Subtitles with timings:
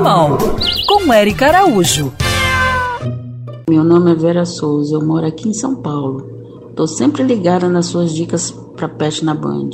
[0.00, 0.38] Animal,
[0.86, 2.10] com Eric Araújo.
[3.68, 6.22] Meu nome é Vera Souza, eu moro aqui em São Paulo.
[6.74, 9.68] Tô sempre ligada nas suas dicas para pet na Band.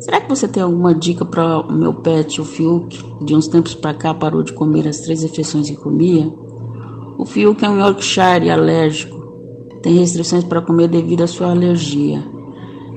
[0.00, 3.02] Será que você tem alguma dica para o meu pet, o Fiuk?
[3.24, 6.30] De uns tempos para cá parou de comer as três refeições que comia.
[7.16, 9.16] O Fiuk é um Yorkshire alérgico.
[9.82, 12.22] Tem restrições para comer devido à sua alergia.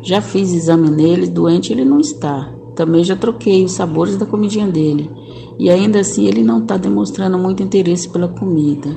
[0.01, 2.58] Já fiz exame nele, doente ele não está.
[2.79, 5.11] Também já troquei os sabores da comidinha dele.
[5.59, 8.87] E ainda assim ele não está demonstrando muito interesse pela comida.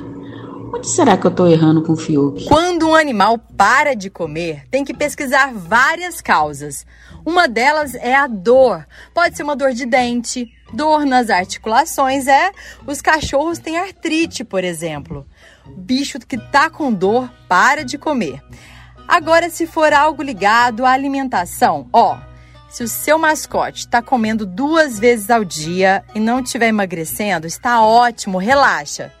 [0.73, 2.45] Onde será que eu estou errando com o Fiuk?
[2.45, 6.85] Quando um animal para de comer, tem que pesquisar várias causas.
[7.25, 8.87] Uma delas é a dor.
[9.13, 12.53] Pode ser uma dor de dente, dor nas articulações, é.
[12.87, 15.25] Os cachorros têm artrite, por exemplo.
[15.75, 18.41] Bicho que tá com dor para de comer.
[19.05, 22.31] Agora, se for algo ligado à alimentação, ó,
[22.73, 27.83] se o seu mascote está comendo duas vezes ao dia e não estiver emagrecendo, está
[27.83, 29.13] ótimo, relaxa.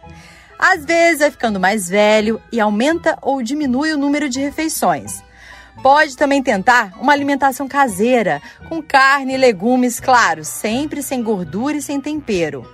[0.57, 5.23] Às vezes vai ficando mais velho e aumenta ou diminui o número de refeições.
[5.83, 11.81] Pode também tentar uma alimentação caseira, com carne e legumes, claro, sempre sem gordura e
[11.81, 12.67] sem tempero.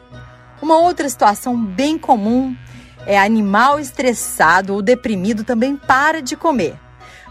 [0.62, 2.56] Uma outra situação bem comum
[3.06, 6.80] é animal estressado ou deprimido também para de comer.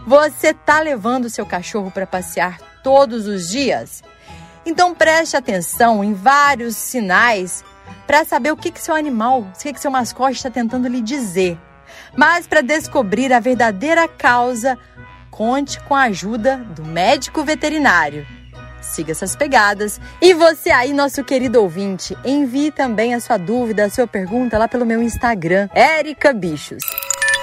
[0.05, 4.03] Você tá levando seu cachorro para passear todos os dias?
[4.65, 7.63] Então preste atenção em vários sinais
[8.05, 11.01] para saber o que, que seu animal, o que, que seu mascote está tentando lhe
[11.01, 11.57] dizer.
[12.15, 14.77] Mas para descobrir a verdadeira causa,
[15.29, 18.25] conte com a ajuda do médico veterinário.
[18.81, 19.99] Siga essas pegadas.
[20.21, 24.67] E você aí, nosso querido ouvinte, envie também a sua dúvida, a sua pergunta lá
[24.67, 26.83] pelo meu Instagram, Érica Bichos.